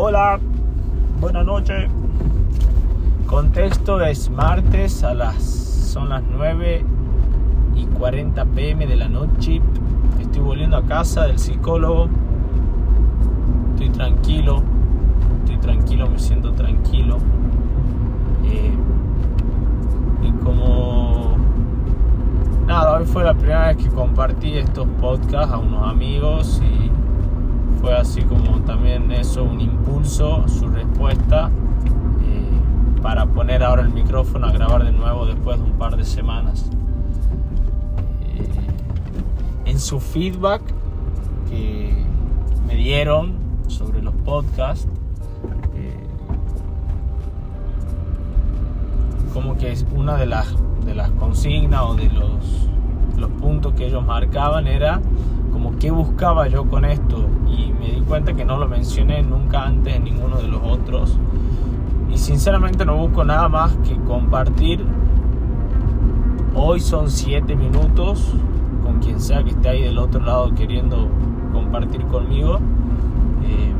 Hola, 0.00 0.38
buenas 1.20 1.44
noches. 1.44 1.90
Contexto 3.26 4.00
es 4.00 4.30
martes 4.30 5.02
a 5.02 5.12
las 5.12 5.42
son 5.42 6.10
las 6.10 6.22
9 6.22 6.84
y 7.74 7.84
40 7.84 8.44
pm 8.44 8.86
de 8.86 8.94
la 8.94 9.08
noche. 9.08 9.60
Estoy 10.20 10.40
volviendo 10.40 10.76
a 10.76 10.84
casa 10.84 11.26
del 11.26 11.40
psicólogo. 11.40 12.08
Estoy 13.72 13.88
tranquilo, 13.88 14.62
estoy 15.40 15.56
tranquilo, 15.56 16.08
me 16.08 16.20
siento 16.20 16.52
tranquilo. 16.52 17.16
Eh, 18.44 18.72
y 20.22 20.30
como 20.44 21.36
nada, 22.68 22.98
hoy 22.98 23.04
fue 23.04 23.24
la 23.24 23.34
primera 23.34 23.66
vez 23.66 23.78
que 23.78 23.88
compartí 23.88 24.58
estos 24.58 24.86
podcasts 25.00 25.52
a 25.52 25.58
unos 25.58 25.88
amigos 25.88 26.62
y 26.62 26.87
fue 27.80 27.96
así 27.96 28.22
como 28.22 28.60
también 28.60 29.10
eso, 29.12 29.44
un 29.44 29.60
impulso, 29.60 30.46
su 30.48 30.68
respuesta, 30.68 31.50
eh, 32.22 33.00
para 33.02 33.26
poner 33.26 33.62
ahora 33.62 33.82
el 33.82 33.90
micrófono 33.90 34.46
a 34.46 34.52
grabar 34.52 34.84
de 34.84 34.92
nuevo 34.92 35.26
después 35.26 35.58
de 35.58 35.64
un 35.64 35.72
par 35.72 35.96
de 35.96 36.04
semanas. 36.04 36.70
Eh, 38.22 39.70
en 39.70 39.78
su 39.78 40.00
feedback 40.00 40.62
que 41.48 42.04
me 42.66 42.74
dieron 42.74 43.34
sobre 43.68 44.02
los 44.02 44.14
podcasts, 44.14 44.88
eh, 45.74 46.06
como 49.32 49.56
que 49.56 49.72
es 49.72 49.86
una 49.94 50.16
de 50.16 50.26
las, 50.26 50.54
de 50.84 50.94
las 50.94 51.10
consignas 51.12 51.82
o 51.82 51.94
de 51.94 52.10
los, 52.10 52.68
los 53.16 53.30
puntos 53.32 53.74
que 53.74 53.86
ellos 53.86 54.04
marcaban 54.04 54.66
era 54.66 55.00
como 55.52 55.76
qué 55.78 55.90
buscaba 55.90 56.48
yo 56.48 56.64
con 56.68 56.84
esto 56.84 57.26
me 57.88 57.94
di 57.94 58.00
cuenta 58.02 58.34
que 58.34 58.44
no 58.44 58.58
lo 58.58 58.68
mencioné 58.68 59.22
nunca 59.22 59.64
antes 59.64 59.94
en 59.94 60.04
ninguno 60.04 60.36
de 60.36 60.48
los 60.48 60.60
otros. 60.62 61.16
Y 62.10 62.18
sinceramente 62.18 62.84
no 62.84 62.96
busco 62.96 63.24
nada 63.24 63.48
más 63.48 63.74
que 63.78 63.96
compartir. 64.02 64.84
Hoy 66.54 66.80
son 66.80 67.10
7 67.10 67.56
minutos 67.56 68.34
con 68.82 68.98
quien 68.98 69.20
sea 69.20 69.42
que 69.42 69.50
esté 69.50 69.70
ahí 69.70 69.82
del 69.82 69.98
otro 69.98 70.20
lado 70.20 70.54
queriendo 70.54 71.08
compartir 71.52 72.04
conmigo. 72.06 72.58
Eh, 73.42 73.72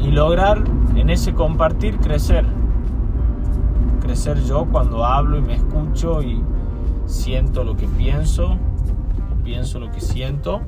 y 0.00 0.10
lograr 0.10 0.62
en 0.96 1.10
ese 1.10 1.34
compartir 1.34 1.98
crecer. 1.98 2.46
Crecer 4.00 4.42
yo 4.44 4.64
cuando 4.72 5.04
hablo 5.04 5.36
y 5.36 5.42
me 5.42 5.56
escucho 5.56 6.22
y 6.22 6.42
siento 7.04 7.62
lo 7.62 7.76
que 7.76 7.86
pienso 7.88 8.56
pienso, 9.42 9.80
lo 9.80 9.90
que 9.90 10.00
siento. 10.00 10.62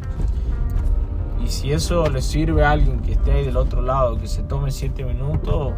Y 1.42 1.48
si 1.48 1.72
eso 1.72 2.08
le 2.08 2.22
sirve 2.22 2.64
a 2.64 2.70
alguien 2.70 3.00
que 3.00 3.12
esté 3.12 3.32
ahí 3.32 3.44
del 3.44 3.56
otro 3.56 3.82
lado, 3.82 4.18
que 4.18 4.26
se 4.26 4.42
tome 4.42 4.70
7 4.70 5.04
minutos, 5.04 5.72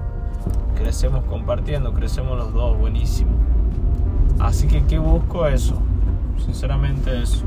crecemos 0.76 1.24
compartiendo, 1.24 1.92
crecemos 1.92 2.36
los 2.36 2.52
dos, 2.52 2.78
buenísimo. 2.78 3.30
Así 4.38 4.66
que, 4.68 4.84
¿qué 4.84 4.98
busco? 4.98 5.46
Eso, 5.46 5.76
sinceramente 6.44 7.22
eso. 7.22 7.44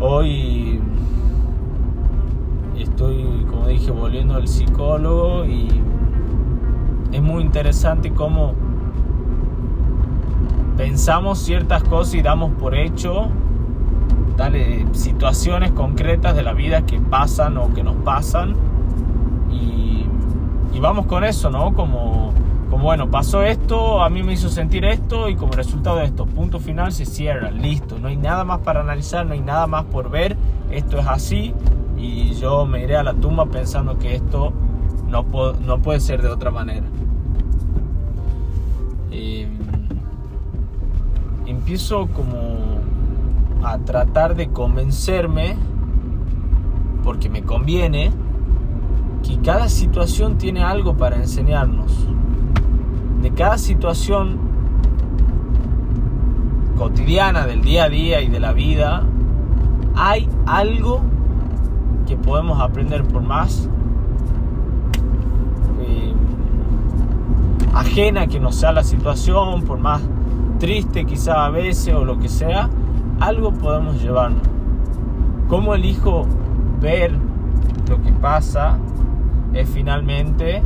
Hoy 0.00 0.80
estoy, 2.78 3.46
como 3.48 3.68
dije, 3.68 3.90
volviendo 3.90 4.34
al 4.34 4.48
psicólogo 4.48 5.44
y 5.44 5.68
es 7.12 7.22
muy 7.22 7.42
interesante 7.42 8.12
cómo 8.12 8.54
pensamos 10.76 11.38
ciertas 11.38 11.82
cosas 11.84 12.14
y 12.14 12.22
damos 12.22 12.52
por 12.54 12.74
hecho 12.74 13.28
dale, 14.36 14.86
situaciones 14.92 15.72
concretas 15.72 16.34
de 16.34 16.42
la 16.42 16.52
vida 16.52 16.84
que 16.86 17.00
pasan 17.00 17.56
o 17.58 17.72
que 17.74 17.82
nos 17.82 17.96
pasan 17.96 18.54
y, 19.50 20.06
vamos 20.80 21.06
con 21.06 21.22
eso, 21.22 21.48
¿no? 21.48 21.74
Como, 21.74 22.32
como, 22.68 22.82
bueno, 22.82 23.08
pasó 23.08 23.44
esto, 23.44 24.02
a 24.02 24.10
mí 24.10 24.24
me 24.24 24.32
hizo 24.32 24.48
sentir 24.48 24.84
esto 24.84 25.28
y 25.28 25.36
como 25.36 25.52
resultado 25.52 25.98
de 25.98 26.06
esto, 26.06 26.26
punto 26.26 26.58
final, 26.58 26.90
se 26.90 27.06
cierra, 27.06 27.52
listo, 27.52 28.00
no 28.00 28.08
hay 28.08 28.16
nada 28.16 28.42
más 28.42 28.58
para 28.60 28.80
analizar, 28.80 29.24
no 29.24 29.34
hay 29.34 29.42
nada 29.42 29.68
más 29.68 29.84
por 29.84 30.10
ver, 30.10 30.36
esto 30.72 30.98
es 30.98 31.06
así 31.06 31.54
y 31.96 32.34
yo 32.34 32.66
me 32.66 32.82
iré 32.82 32.96
a 32.96 33.04
la 33.04 33.14
tumba 33.14 33.46
pensando 33.46 33.96
que 33.96 34.16
esto 34.16 34.52
no, 35.08 35.24
no 35.64 35.78
puede 35.82 36.00
ser 36.00 36.20
de 36.20 36.28
otra 36.28 36.50
manera. 36.50 36.86
Eh, 39.12 39.46
empiezo 41.46 42.08
como 42.08 42.80
a 43.62 43.78
tratar 43.78 44.34
de 44.34 44.48
convencerme, 44.48 45.56
porque 47.02 47.28
me 47.28 47.42
conviene, 47.42 48.10
que 49.22 49.38
cada 49.38 49.68
situación 49.68 50.36
tiene 50.38 50.62
algo 50.62 50.96
para 50.96 51.16
enseñarnos. 51.16 52.06
De 53.20 53.30
cada 53.30 53.56
situación 53.56 54.38
cotidiana 56.76 57.46
del 57.46 57.62
día 57.62 57.84
a 57.84 57.88
día 57.88 58.20
y 58.20 58.28
de 58.28 58.40
la 58.40 58.52
vida, 58.52 59.04
hay 59.94 60.28
algo 60.46 61.00
que 62.06 62.16
podemos 62.16 62.60
aprender 62.60 63.04
por 63.04 63.22
más 63.22 63.68
eh, 65.80 66.12
ajena 67.74 68.26
que 68.26 68.40
nos 68.40 68.56
sea 68.56 68.72
la 68.72 68.82
situación, 68.82 69.62
por 69.62 69.78
más 69.78 70.02
triste 70.58 71.04
quizá 71.04 71.44
a 71.44 71.50
veces 71.50 71.94
o 71.94 72.04
lo 72.04 72.18
que 72.18 72.28
sea, 72.28 72.68
algo 73.22 73.52
podemos 73.52 74.02
llevarnos. 74.02 74.42
¿Cómo 75.48 75.74
elijo 75.74 76.26
ver 76.80 77.12
lo 77.88 78.02
que 78.02 78.12
pasa? 78.12 78.78
Es 79.54 79.68
finalmente 79.68 80.62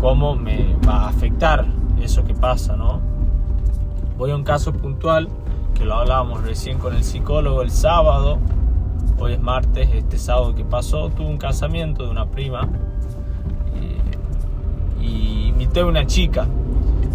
cómo 0.00 0.34
me 0.34 0.76
va 0.88 1.04
a 1.04 1.08
afectar 1.08 1.66
eso 2.00 2.24
que 2.24 2.32
pasa, 2.32 2.76
¿no? 2.76 3.00
Voy 4.16 4.30
a 4.30 4.36
un 4.36 4.44
caso 4.44 4.72
puntual 4.72 5.28
que 5.74 5.84
lo 5.84 5.94
hablábamos 5.94 6.42
recién 6.42 6.78
con 6.78 6.94
el 6.94 7.04
psicólogo 7.04 7.60
el 7.60 7.70
sábado. 7.70 8.38
Hoy 9.18 9.34
es 9.34 9.40
martes, 9.40 9.90
este 9.92 10.16
sábado 10.16 10.54
que 10.54 10.64
pasó, 10.64 11.10
tuve 11.10 11.26
un 11.26 11.38
casamiento 11.38 12.04
de 12.04 12.10
una 12.10 12.26
prima 12.26 12.66
y, 15.02 15.04
y 15.04 15.48
invité 15.48 15.80
a 15.80 15.86
una 15.86 16.06
chica. 16.06 16.46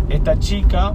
Esta 0.10 0.38
chica 0.38 0.94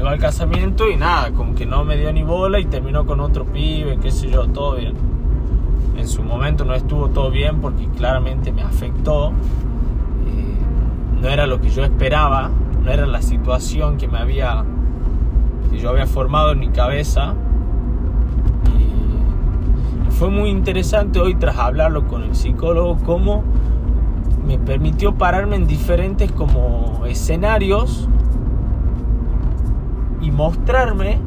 llegó 0.00 0.08
al 0.08 0.18
casamiento 0.18 0.88
y 0.88 0.96
nada, 0.96 1.30
como 1.32 1.54
que 1.54 1.66
no 1.66 1.84
me 1.84 1.94
dio 1.98 2.10
ni 2.10 2.22
bola 2.22 2.58
y 2.58 2.64
terminó 2.64 3.04
con 3.04 3.20
otro 3.20 3.44
pibe, 3.44 3.98
qué 4.00 4.10
sé 4.10 4.30
yo, 4.30 4.46
todo 4.46 4.76
bien. 4.76 4.94
En 5.94 6.08
su 6.08 6.22
momento 6.22 6.64
no 6.64 6.72
estuvo 6.72 7.08
todo 7.10 7.30
bien 7.30 7.60
porque 7.60 7.86
claramente 7.98 8.50
me 8.50 8.62
afectó. 8.62 9.28
Eh, 9.28 11.20
no 11.20 11.28
era 11.28 11.46
lo 11.46 11.60
que 11.60 11.68
yo 11.68 11.84
esperaba, 11.84 12.50
no 12.82 12.90
era 12.90 13.06
la 13.06 13.20
situación 13.20 13.98
que 13.98 14.08
me 14.08 14.16
había, 14.16 14.64
que 15.70 15.76
yo 15.78 15.90
había 15.90 16.06
formado 16.06 16.52
en 16.52 16.60
mi 16.60 16.70
cabeza. 16.70 17.34
Fue 20.18 20.30
muy 20.30 20.48
interesante 20.48 21.20
hoy 21.20 21.34
tras 21.34 21.58
hablarlo 21.58 22.06
con 22.06 22.22
el 22.22 22.34
psicólogo 22.34 22.96
cómo 23.04 23.44
me 24.46 24.58
permitió 24.58 25.14
pararme 25.16 25.56
en 25.56 25.66
diferentes 25.66 26.32
como 26.32 27.02
escenarios 27.04 28.08
mostrarme 30.30 31.18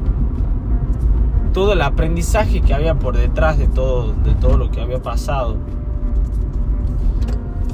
todo 1.53 1.73
el 1.73 1.81
aprendizaje 1.81 2.61
que 2.61 2.73
había 2.73 2.95
por 2.95 3.15
detrás 3.15 3.57
de 3.57 3.67
todo, 3.67 4.13
de 4.13 4.33
todo 4.33 4.57
lo 4.57 4.71
que 4.71 4.81
había 4.81 5.01
pasado. 5.01 5.57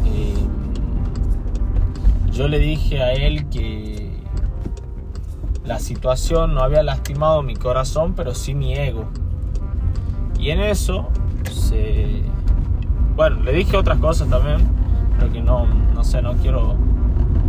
Eh, 0.06 0.36
yo 2.32 2.48
le 2.48 2.60
dije 2.60 3.02
a 3.02 3.14
él 3.14 3.48
que 3.50 4.12
la 5.64 5.80
situación 5.80 6.54
no 6.54 6.62
había 6.62 6.84
lastimado 6.84 7.42
mi 7.42 7.56
corazón, 7.56 8.14
pero 8.16 8.36
sí 8.36 8.54
mi 8.54 8.74
ego. 8.74 9.06
Y 10.40 10.50
en 10.50 10.60
eso 10.62 11.08
se... 11.52 12.24
Bueno, 13.16 13.44
le 13.44 13.54
dije 13.54 13.78
otras 13.78 14.00
cosas 14.00 14.30
también, 14.30 14.58
pero 15.18 15.32
que 15.32 15.42
no, 15.42 15.68
no 15.94 16.04
sé, 16.04 16.22
no 16.22 16.34
quiero 16.36 16.76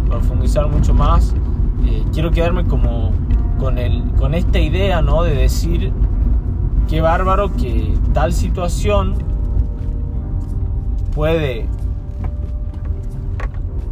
profundizar 0.07 0.69
mucho 0.69 0.93
más. 0.93 1.35
Eh, 1.87 2.05
quiero 2.13 2.31
quedarme 2.31 2.67
como 2.67 3.13
con, 3.61 3.79
el, 3.79 4.03
con 4.19 4.35
esta 4.35 4.59
idea, 4.59 5.03
¿no? 5.03 5.23
De 5.23 5.35
decir, 5.35 5.93
qué 6.89 7.01
bárbaro 7.03 7.53
que 7.53 7.95
tal 8.15 8.33
situación 8.33 9.15
puede 11.15 11.69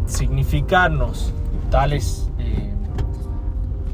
significarnos 0.06 1.34
tales 1.70 2.30
eh, 2.38 2.72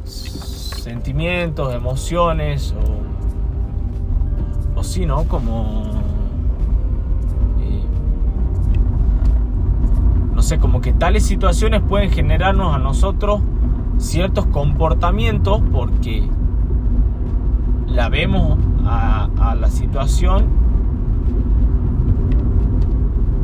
sentimientos, 0.05 1.75
emociones 1.75 2.73
o, 4.77 4.79
o 4.79 4.85
sí, 4.85 5.07
¿no? 5.07 5.25
Como... 5.25 5.83
Eh, 7.61 7.83
no 10.33 10.41
sé, 10.41 10.59
como 10.59 10.81
que 10.81 10.93
tales 10.93 11.27
situaciones 11.27 11.83
pueden 11.83 12.11
generarnos 12.11 12.73
a 12.73 12.79
nosotros 12.79 13.41
ciertos 13.99 14.47
comportamientos 14.47 15.63
porque 15.73 16.29
la 17.87 18.09
vemos 18.09 18.59
a, 18.87 19.29
la 19.59 19.69
situación 19.69 20.47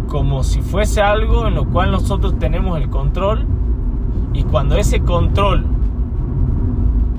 como 0.08 0.42
si 0.42 0.60
fuese 0.60 1.00
algo 1.00 1.46
en 1.46 1.54
lo 1.54 1.66
cual 1.66 1.92
nosotros 1.92 2.38
tenemos 2.38 2.78
el 2.78 2.90
control 2.90 3.46
y 4.32 4.42
cuando 4.42 4.76
ese 4.76 5.00
control 5.00 5.64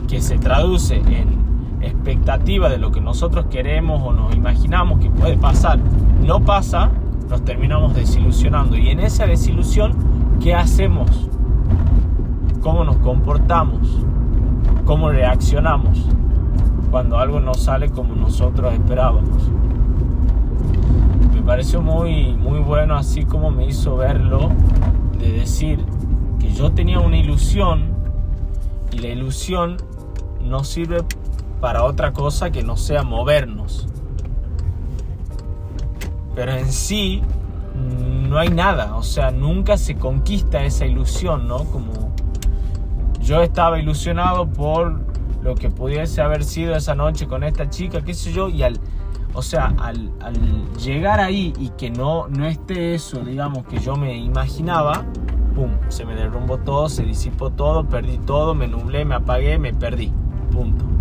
que 0.07 0.21
se 0.21 0.37
traduce 0.37 0.97
en 0.97 1.39
expectativa 1.81 2.69
de 2.69 2.77
lo 2.77 2.91
que 2.91 2.99
nosotros 2.99 3.45
queremos 3.49 4.01
o 4.03 4.11
nos 4.13 4.35
imaginamos 4.35 4.99
que 4.99 5.09
puede 5.09 5.37
pasar 5.37 5.79
no 6.21 6.39
pasa, 6.41 6.91
nos 7.29 7.43
terminamos 7.43 7.95
desilusionando. 7.95 8.77
Y 8.77 8.89
en 8.89 8.99
esa 8.99 9.25
desilusión, 9.25 9.93
¿qué 10.39 10.53
hacemos? 10.53 11.29
¿Cómo 12.61 12.83
nos 12.83 12.97
comportamos? 12.97 14.05
¿Cómo 14.85 15.09
reaccionamos 15.09 15.97
cuando 16.91 17.17
algo 17.17 17.39
no 17.39 17.55
sale 17.55 17.89
como 17.89 18.13
nosotros 18.13 18.73
esperábamos? 18.73 19.49
Me 21.33 21.41
pareció 21.41 21.81
muy, 21.81 22.35
muy 22.35 22.59
bueno 22.59 22.95
así 22.95 23.25
como 23.25 23.49
me 23.49 23.65
hizo 23.65 23.97
verlo, 23.97 24.51
de 25.17 25.31
decir 25.31 25.83
que 26.39 26.53
yo 26.53 26.71
tenía 26.71 26.99
una 26.99 27.17
ilusión 27.17 27.95
y 28.91 28.99
la 28.99 29.07
ilusión 29.07 29.77
no 30.43 30.63
sirve 30.63 30.99
para 31.61 31.83
otra 31.83 32.13
cosa 32.13 32.51
que 32.51 32.61
no 32.61 32.77
sea 32.77 33.01
movernos. 33.01 33.87
Pero 36.35 36.51
en 36.51 36.71
sí 36.71 37.23
no 38.29 38.37
hay 38.37 38.49
nada, 38.49 38.95
o 38.97 39.03
sea, 39.03 39.31
nunca 39.31 39.77
se 39.77 39.95
conquista 39.95 40.63
esa 40.63 40.85
ilusión, 40.85 41.47
¿no? 41.47 41.63
Como 41.65 42.10
yo 43.21 43.41
estaba 43.41 43.79
ilusionado 43.79 44.47
por 44.47 45.01
lo 45.43 45.55
que 45.55 45.69
pudiese 45.69 46.21
haber 46.21 46.43
sido 46.43 46.75
esa 46.75 46.95
noche 46.95 47.27
con 47.27 47.43
esta 47.43 47.69
chica, 47.69 48.01
qué 48.01 48.13
sé 48.13 48.31
yo, 48.31 48.49
y 48.49 48.63
al, 48.63 48.79
o 49.33 49.41
sea, 49.41 49.73
al, 49.77 50.11
llegar 50.77 51.19
ahí 51.19 51.53
y 51.57 51.69
que 51.69 51.89
no, 51.89 52.27
no 52.27 52.45
esté 52.45 52.95
eso, 52.95 53.19
digamos, 53.21 53.65
que 53.65 53.79
yo 53.79 53.95
me 53.95 54.17
imaginaba, 54.17 55.05
¡pum! 55.55 55.71
Se 55.89 56.05
me 56.05 56.15
derrumbó 56.15 56.57
todo, 56.57 56.89
se 56.89 57.03
disipó 57.03 57.49
todo, 57.49 57.85
perdí 57.85 58.17
todo, 58.19 58.53
me 58.53 58.67
nublé, 58.67 59.05
me 59.05 59.15
apagué, 59.15 59.57
me 59.57 59.73
perdí, 59.73 60.11
punto 60.51 60.91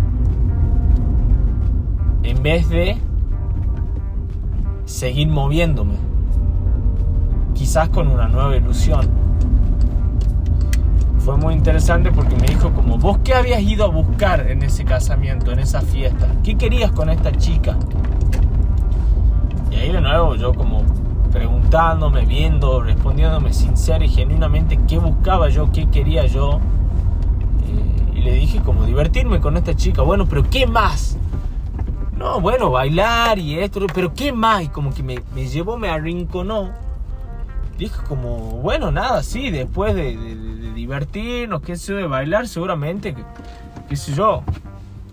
en 2.23 2.43
vez 2.43 2.69
de 2.69 2.97
seguir 4.85 5.27
moviéndome, 5.27 5.95
quizás 7.53 7.89
con 7.89 8.07
una 8.07 8.27
nueva 8.27 8.55
ilusión. 8.55 9.20
Fue 11.23 11.37
muy 11.37 11.53
interesante 11.53 12.11
porque 12.11 12.35
me 12.35 12.47
dijo 12.47 12.71
como, 12.71 12.97
vos 12.97 13.19
qué 13.23 13.35
habías 13.35 13.61
ido 13.61 13.85
a 13.85 13.89
buscar 13.89 14.49
en 14.49 14.63
ese 14.63 14.85
casamiento, 14.85 15.51
en 15.51 15.59
esa 15.59 15.81
fiesta, 15.81 16.27
qué 16.43 16.57
querías 16.57 16.91
con 16.91 17.09
esta 17.09 17.31
chica. 17.31 17.77
Y 19.69 19.75
ahí 19.75 19.91
de 19.91 20.01
nuevo 20.01 20.35
yo 20.35 20.53
como 20.53 20.83
preguntándome, 21.31 22.25
viendo, 22.25 22.81
respondiéndome 22.81 23.53
sincero 23.53 24.03
y 24.03 24.09
genuinamente 24.09 24.79
qué 24.87 24.97
buscaba 24.99 25.49
yo, 25.49 25.71
qué 25.71 25.89
quería 25.89 26.25
yo. 26.25 26.59
Eh, 27.63 28.17
y 28.17 28.21
le 28.21 28.33
dije 28.33 28.59
como 28.61 28.85
divertirme 28.85 29.39
con 29.39 29.57
esta 29.57 29.75
chica. 29.75 30.01
Bueno, 30.01 30.25
pero 30.25 30.43
¿qué 30.49 30.67
más? 30.67 31.17
No, 32.17 32.39
bueno, 32.41 32.69
bailar 32.69 33.39
y 33.39 33.57
esto, 33.57 33.79
pero 33.93 34.13
¿qué 34.13 34.31
más? 34.31 34.63
Y 34.63 34.67
como 34.67 34.93
que 34.93 35.01
me, 35.01 35.47
llevó, 35.47 35.77
me 35.77 35.89
arrinconó. 35.89 36.69
Dijo 37.81 38.03
como, 38.07 38.37
bueno, 38.61 38.91
nada, 38.91 39.23
sí, 39.23 39.49
después 39.49 39.95
de, 39.95 40.15
divertirnos, 40.75 41.63
qué 41.63 41.75
sé 41.75 41.93
yo, 41.93 41.97
de 41.97 42.05
bailar, 42.05 42.47
seguramente, 42.47 43.15
qué 43.89 43.95
sé 43.95 44.13
yo, 44.13 44.43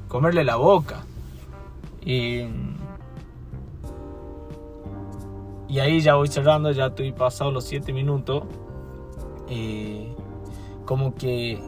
comerle 0.06 0.44
la 0.44 0.56
boca. 0.56 1.06
Y, 2.04 2.42
y 5.66 5.78
ahí 5.78 6.02
ya 6.02 6.16
voy 6.16 6.28
cerrando, 6.28 6.70
ya 6.70 6.88
estoy 6.88 7.12
pasado 7.12 7.50
los 7.52 7.64
7 7.64 7.90
minutos. 7.94 8.42
como 10.84 11.14
que, 11.14 11.62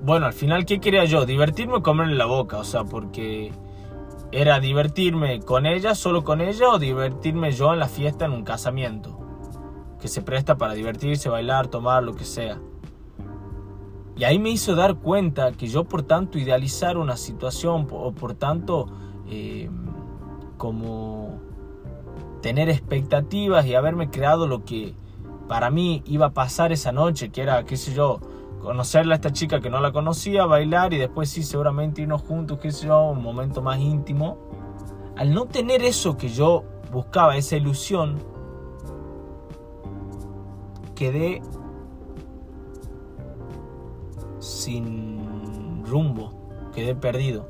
bueno, 0.00 0.24
al 0.24 0.32
final, 0.32 0.64
¿qué 0.64 0.80
quería 0.80 1.04
yo? 1.04 1.26
Divertirme 1.26 1.74
o 1.74 1.82
comerle 1.82 2.14
la 2.14 2.24
boca, 2.24 2.56
o 2.56 2.64
sea, 2.64 2.84
porque 2.84 3.52
era 4.32 4.60
divertirme 4.60 5.40
con 5.40 5.66
ella, 5.66 5.94
solo 5.94 6.24
con 6.24 6.40
ella, 6.40 6.70
o 6.70 6.78
divertirme 6.78 7.52
yo 7.52 7.74
en 7.74 7.80
la 7.80 7.88
fiesta, 7.88 8.24
en 8.24 8.32
un 8.32 8.44
casamiento. 8.44 9.27
Que 10.00 10.08
se 10.08 10.22
presta 10.22 10.56
para 10.56 10.74
divertirse, 10.74 11.28
bailar, 11.28 11.68
tomar, 11.68 12.02
lo 12.02 12.14
que 12.14 12.24
sea. 12.24 12.58
Y 14.16 14.24
ahí 14.24 14.38
me 14.38 14.50
hizo 14.50 14.74
dar 14.74 14.96
cuenta 14.96 15.52
que 15.52 15.68
yo 15.68 15.84
por 15.84 16.02
tanto 16.02 16.38
idealizar 16.38 16.98
una 16.98 17.16
situación 17.16 17.86
o 17.90 18.12
por 18.12 18.34
tanto 18.34 18.86
eh, 19.28 19.70
como 20.56 21.38
tener 22.42 22.68
expectativas 22.68 23.66
y 23.66 23.74
haberme 23.74 24.10
creado 24.10 24.46
lo 24.46 24.64
que 24.64 24.94
para 25.48 25.70
mí 25.70 26.02
iba 26.06 26.26
a 26.26 26.30
pasar 26.30 26.72
esa 26.72 26.92
noche, 26.92 27.30
que 27.30 27.42
era, 27.42 27.64
qué 27.64 27.76
sé 27.76 27.94
yo, 27.94 28.20
conocerla 28.60 29.14
a 29.14 29.16
esta 29.16 29.32
chica 29.32 29.60
que 29.60 29.70
no 29.70 29.80
la 29.80 29.92
conocía, 29.92 30.44
bailar 30.46 30.92
y 30.92 30.98
después 30.98 31.30
sí, 31.30 31.42
seguramente 31.42 32.02
irnos 32.02 32.22
juntos, 32.22 32.58
qué 32.60 32.70
sé 32.70 32.86
yo, 32.86 33.10
un 33.10 33.22
momento 33.22 33.62
más 33.62 33.78
íntimo. 33.78 34.36
Al 35.16 35.32
no 35.32 35.46
tener 35.46 35.82
eso 35.82 36.16
que 36.16 36.28
yo 36.28 36.64
buscaba, 36.92 37.36
esa 37.36 37.56
ilusión, 37.56 38.18
quedé 40.98 41.40
sin 44.40 45.84
rumbo, 45.86 46.70
quedé 46.74 46.96
perdido. 46.96 47.46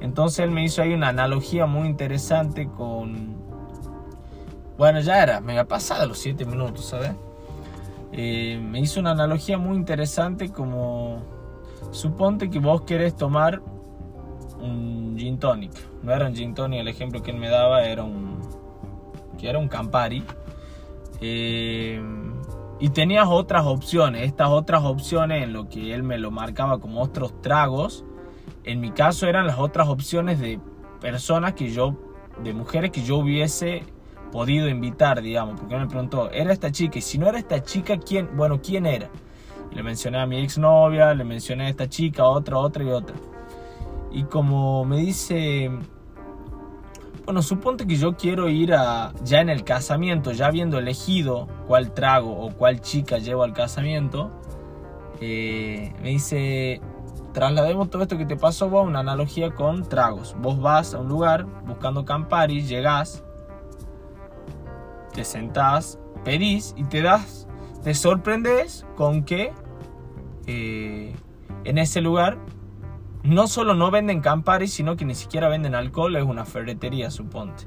Entonces 0.00 0.40
él 0.40 0.52
me 0.52 0.64
hizo 0.64 0.80
ahí 0.80 0.94
una 0.94 1.08
analogía 1.08 1.66
muy 1.66 1.88
interesante 1.88 2.68
con... 2.68 3.36
Bueno, 4.78 5.00
ya 5.00 5.22
era, 5.22 5.40
me 5.40 5.52
había 5.52 5.66
pasado 5.66 6.06
los 6.06 6.18
7 6.18 6.44
minutos, 6.44 6.86
¿sabes? 6.86 7.12
Eh, 8.12 8.60
me 8.62 8.78
hizo 8.78 9.00
una 9.00 9.10
analogía 9.10 9.58
muy 9.58 9.76
interesante 9.76 10.50
como 10.50 11.22
suponte 11.90 12.48
que 12.48 12.60
vos 12.60 12.82
querés 12.82 13.16
tomar 13.16 13.60
un 14.60 15.16
gin 15.18 15.38
tonic. 15.38 15.72
No 16.02 16.12
era 16.12 16.28
un 16.28 16.34
gin 16.34 16.54
tonic, 16.54 16.80
el 16.80 16.88
ejemplo 16.88 17.22
que 17.22 17.32
él 17.32 17.38
me 17.38 17.48
daba 17.48 17.84
era 17.84 18.04
un 18.04 18.40
que 19.38 19.48
era 19.48 19.58
un 19.58 19.68
Campari. 19.68 20.22
Eh, 21.20 22.00
y 22.82 22.90
tenías 22.90 23.28
otras 23.28 23.64
opciones. 23.64 24.26
Estas 24.26 24.48
otras 24.48 24.82
opciones 24.82 25.44
en 25.44 25.52
lo 25.52 25.68
que 25.68 25.94
él 25.94 26.02
me 26.02 26.18
lo 26.18 26.32
marcaba 26.32 26.80
como 26.80 27.00
otros 27.00 27.40
tragos. 27.40 28.04
En 28.64 28.80
mi 28.80 28.90
caso 28.90 29.28
eran 29.28 29.46
las 29.46 29.60
otras 29.60 29.86
opciones 29.86 30.40
de 30.40 30.58
personas 31.00 31.52
que 31.52 31.70
yo, 31.70 31.96
de 32.42 32.52
mujeres 32.52 32.90
que 32.90 33.04
yo 33.04 33.18
hubiese 33.18 33.84
podido 34.32 34.68
invitar, 34.68 35.22
digamos, 35.22 35.60
porque 35.60 35.76
me 35.76 35.86
preguntó, 35.86 36.28
¿era 36.32 36.52
esta 36.52 36.72
chica? 36.72 36.98
Y 36.98 37.02
si 37.02 37.18
no 37.18 37.28
era 37.28 37.38
esta 37.38 37.62
chica, 37.62 37.98
¿quién? 37.98 38.36
Bueno, 38.36 38.60
¿quién 38.60 38.84
era? 38.86 39.08
le 39.72 39.82
mencioné 39.84 40.20
a 40.20 40.26
mi 40.26 40.38
exnovia, 40.40 41.14
le 41.14 41.22
mencioné 41.22 41.66
a 41.66 41.68
esta 41.68 41.88
chica, 41.88 42.24
otra, 42.24 42.58
otra 42.58 42.82
y 42.82 42.88
otra. 42.88 43.14
Y 44.10 44.24
como 44.24 44.84
me 44.84 44.96
dice, 44.96 45.70
bueno, 47.24 47.42
suponte 47.42 47.86
que 47.86 47.96
yo 47.96 48.16
quiero 48.16 48.48
ir 48.48 48.74
a, 48.74 49.12
ya 49.24 49.40
en 49.40 49.48
el 49.48 49.64
casamiento, 49.64 50.32
ya 50.32 50.46
habiendo 50.46 50.78
elegido 50.78 51.48
cuál 51.66 51.92
trago 51.92 52.36
o 52.36 52.50
cuál 52.52 52.80
chica 52.80 53.18
llevo 53.18 53.44
al 53.44 53.52
casamiento, 53.52 54.30
eh, 55.20 55.94
me 56.02 56.10
dice, 56.10 56.80
traslademos 57.32 57.90
todo 57.90 58.02
esto 58.02 58.18
que 58.18 58.26
te 58.26 58.36
pasó 58.36 58.68
vos, 58.68 58.86
una 58.86 59.00
analogía 59.00 59.54
con 59.54 59.88
tragos. 59.88 60.34
Vos 60.40 60.60
vas 60.60 60.94
a 60.94 60.98
un 60.98 61.08
lugar 61.08 61.46
buscando 61.64 62.04
Campari, 62.04 62.62
llegás, 62.62 63.22
te 65.12 65.24
sentás, 65.24 66.00
pedís 66.24 66.74
y 66.76 66.84
te 66.84 67.02
das, 67.02 67.46
te 67.84 67.94
sorprendes 67.94 68.84
con 68.96 69.24
que 69.24 69.52
eh, 70.46 71.14
en 71.64 71.78
ese 71.78 72.00
lugar 72.00 72.38
no 73.22 73.46
solo 73.46 73.74
no 73.74 73.90
venden 73.90 74.20
Campari, 74.20 74.68
sino 74.68 74.96
que 74.96 75.04
ni 75.04 75.14
siquiera 75.14 75.48
venden 75.48 75.74
alcohol, 75.74 76.16
es 76.16 76.24
una 76.24 76.44
ferretería, 76.44 77.10
suponte. 77.10 77.64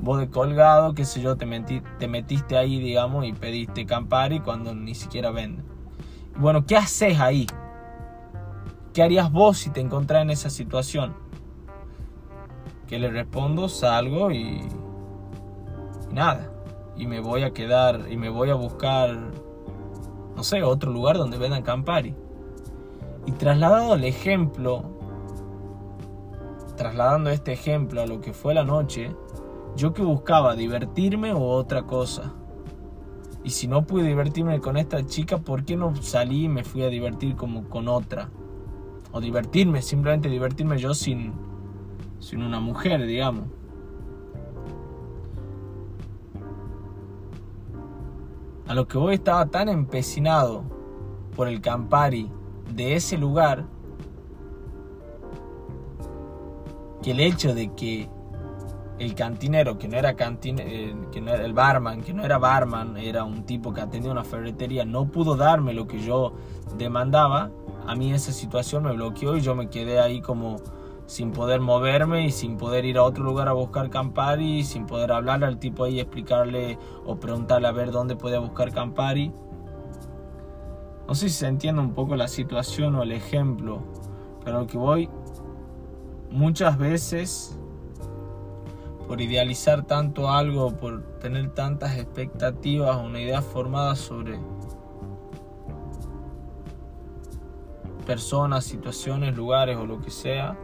Vos 0.00 0.18
de 0.18 0.28
colgado, 0.28 0.94
qué 0.94 1.04
sé 1.04 1.22
yo, 1.22 1.36
te, 1.36 1.46
te 1.98 2.08
metiste 2.08 2.56
ahí, 2.56 2.78
digamos, 2.80 3.24
y 3.24 3.32
pediste 3.32 3.86
Campari 3.86 4.40
cuando 4.40 4.74
ni 4.74 4.94
siquiera 4.94 5.30
venden. 5.30 5.64
Bueno, 6.36 6.66
¿qué 6.66 6.76
haces 6.76 7.20
ahí? 7.20 7.46
¿Qué 8.92 9.02
harías 9.02 9.30
vos 9.30 9.58
si 9.58 9.70
te 9.70 9.80
encontrás 9.80 10.22
en 10.22 10.30
esa 10.30 10.50
situación? 10.50 11.14
Que 12.86 12.98
le 12.98 13.10
respondo, 13.10 13.68
salgo 13.68 14.30
y 14.30 14.68
nada 16.12 16.50
y 16.96 17.06
me 17.06 17.20
voy 17.20 17.42
a 17.42 17.52
quedar 17.52 18.06
y 18.10 18.16
me 18.16 18.28
voy 18.28 18.50
a 18.50 18.54
buscar, 18.54 19.16
no 20.36 20.42
sé, 20.42 20.62
otro 20.62 20.92
lugar 20.92 21.18
donde 21.18 21.38
vendan 21.38 21.62
Campari. 21.62 22.14
Y 23.26 23.32
trasladado 23.32 23.94
el 23.94 24.04
ejemplo, 24.04 24.84
trasladando 26.76 27.30
este 27.30 27.52
ejemplo 27.52 28.02
a 28.02 28.06
lo 28.06 28.20
que 28.20 28.32
fue 28.32 28.54
la 28.54 28.64
noche, 28.64 29.14
yo 29.76 29.92
que 29.92 30.02
buscaba 30.02 30.54
divertirme 30.54 31.32
o 31.32 31.42
otra 31.42 31.84
cosa. 31.84 32.34
Y 33.42 33.50
si 33.50 33.66
no 33.66 33.86
pude 33.86 34.04
divertirme 34.04 34.60
con 34.60 34.76
esta 34.76 35.04
chica, 35.04 35.38
¿por 35.38 35.64
qué 35.64 35.76
no 35.76 35.94
salí 35.96 36.44
y 36.44 36.48
me 36.48 36.64
fui 36.64 36.82
a 36.82 36.88
divertir 36.88 37.36
como 37.36 37.68
con 37.68 37.88
otra? 37.88 38.30
O 39.12 39.20
divertirme, 39.20 39.82
simplemente 39.82 40.28
divertirme 40.28 40.78
yo 40.78 40.94
sin, 40.94 41.32
sin 42.20 42.42
una 42.42 42.60
mujer, 42.60 43.06
digamos. 43.06 43.44
A 48.66 48.74
lo 48.74 48.88
que 48.88 48.96
voy 48.96 49.14
estaba 49.14 49.46
tan 49.46 49.68
empecinado 49.68 50.64
por 51.36 51.48
el 51.48 51.60
Campari 51.60 52.30
de 52.70 52.96
ese 52.96 53.18
lugar 53.18 53.64
que 57.02 57.10
el 57.10 57.20
hecho 57.20 57.54
de 57.54 57.72
que 57.74 58.08
el 58.98 59.14
cantinero, 59.14 59.76
que 59.76 59.88
no 59.88 59.96
era 59.96 60.14
eh, 60.18 60.96
que 61.12 61.20
no 61.20 61.32
era 61.32 61.44
el 61.44 61.52
barman, 61.52 62.02
que 62.02 62.14
no 62.14 62.24
era 62.24 62.38
barman, 62.38 62.96
era 62.96 63.24
un 63.24 63.44
tipo 63.44 63.72
que 63.72 63.80
atendía 63.80 64.10
una 64.10 64.24
ferretería, 64.24 64.84
no 64.84 65.06
pudo 65.06 65.36
darme 65.36 65.74
lo 65.74 65.86
que 65.86 66.00
yo 66.00 66.32
demandaba, 66.78 67.50
a 67.86 67.94
mí 67.94 68.12
esa 68.12 68.32
situación 68.32 68.84
me 68.84 68.92
bloqueó 68.92 69.36
y 69.36 69.40
yo 69.40 69.54
me 69.54 69.68
quedé 69.68 70.00
ahí 70.00 70.20
como 70.20 70.56
sin 71.06 71.32
poder 71.32 71.60
moverme 71.60 72.24
y 72.24 72.30
sin 72.30 72.56
poder 72.56 72.84
ir 72.84 72.96
a 72.96 73.02
otro 73.02 73.24
lugar 73.24 73.48
a 73.48 73.52
buscar 73.52 73.90
Campari, 73.90 74.64
sin 74.64 74.86
poder 74.86 75.12
hablarle 75.12 75.46
al 75.46 75.58
tipo 75.58 75.84
ahí, 75.84 76.00
explicarle 76.00 76.78
o 77.04 77.16
preguntarle 77.16 77.68
a 77.68 77.72
ver 77.72 77.90
dónde 77.90 78.16
podía 78.16 78.38
buscar 78.38 78.72
Campari. 78.72 79.32
No 81.06 81.14
sé 81.14 81.28
si 81.28 81.34
se 81.34 81.46
entiende 81.46 81.80
un 81.80 81.92
poco 81.92 82.16
la 82.16 82.28
situación 82.28 82.94
o 82.94 83.02
el 83.02 83.12
ejemplo, 83.12 83.82
pero 84.44 84.66
que 84.66 84.78
voy, 84.78 85.10
muchas 86.30 86.78
veces 86.78 87.58
por 89.06 89.20
idealizar 89.20 89.84
tanto 89.84 90.30
algo, 90.30 90.74
por 90.76 91.02
tener 91.18 91.50
tantas 91.50 91.96
expectativas, 91.96 92.96
una 92.96 93.20
idea 93.20 93.42
formada 93.42 93.96
sobre 93.96 94.38
personas, 98.06 98.64
situaciones, 98.64 99.36
lugares 99.36 99.76
o 99.76 99.86
lo 99.86 100.00
que 100.00 100.10
sea, 100.10 100.56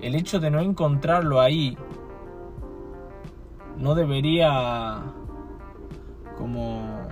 el 0.00 0.14
hecho 0.14 0.40
de 0.40 0.50
no 0.50 0.60
encontrarlo 0.60 1.40
ahí 1.40 1.76
no 3.78 3.94
debería 3.94 5.02
como 6.36 7.08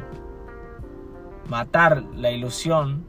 matar 1.51 2.05
la 2.15 2.31
ilusión. 2.31 3.05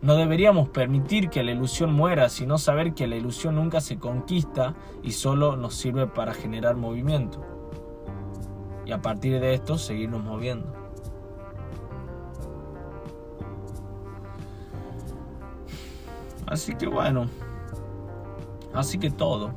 No 0.00 0.14
deberíamos 0.14 0.68
permitir 0.68 1.28
que 1.28 1.42
la 1.42 1.50
ilusión 1.50 1.92
muera, 1.92 2.28
sino 2.28 2.56
saber 2.56 2.94
que 2.94 3.08
la 3.08 3.16
ilusión 3.16 3.56
nunca 3.56 3.80
se 3.80 3.98
conquista 3.98 4.74
y 5.02 5.12
solo 5.12 5.56
nos 5.56 5.74
sirve 5.74 6.06
para 6.06 6.32
generar 6.32 6.76
movimiento. 6.76 7.44
Y 8.86 8.92
a 8.92 9.02
partir 9.02 9.40
de 9.40 9.54
esto 9.54 9.76
seguirnos 9.76 10.22
moviendo. 10.22 10.72
Así 16.46 16.74
que 16.74 16.86
bueno, 16.86 17.26
así 18.72 18.98
que 18.98 19.10
todo. 19.10 19.52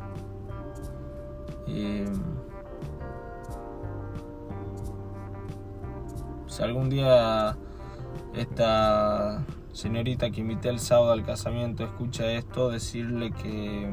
Eh, 1.68 2.06
algún 6.63 6.89
día 6.89 7.58
esta 8.34 9.43
señorita 9.74 10.29
que 10.32 10.41
invité 10.41 10.70
el 10.70 10.79
sábado 10.79 11.12
al 11.12 11.24
casamiento 11.24 11.84
escucha 11.84 12.32
esto, 12.32 12.70
decirle 12.70 13.32
que 13.32 13.89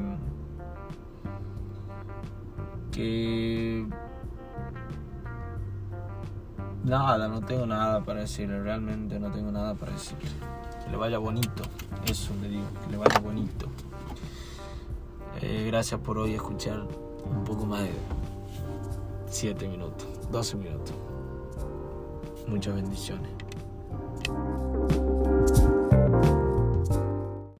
que 2.91 3.87
nada, 6.83 7.27
no 7.27 7.41
tengo 7.41 7.65
nada 7.65 8.03
para 8.03 8.21
decirle, 8.21 8.61
realmente 8.61 9.19
no 9.19 9.31
tengo 9.31 9.51
nada 9.51 9.73
para 9.75 9.93
decirle. 9.93 10.29
Que 10.83 10.91
le 10.91 10.97
vaya 10.97 11.17
bonito, 11.17 11.63
eso 12.05 12.33
le 12.41 12.49
digo, 12.49 12.67
que 12.83 12.91
le 12.91 12.97
vaya 12.97 13.19
bonito. 13.19 13.67
Eh, 15.41 15.65
gracias 15.67 15.99
por 16.01 16.17
hoy 16.17 16.33
escuchar 16.33 16.85
un 17.25 17.43
poco 17.45 17.65
más 17.65 17.83
de 17.83 17.93
7 19.27 19.67
minutos, 19.67 20.07
12 20.31 20.57
minutos. 20.57 21.10
Muchas 22.51 22.75
bendiciones. 22.75 23.40